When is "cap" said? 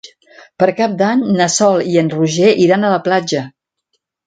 0.79-0.95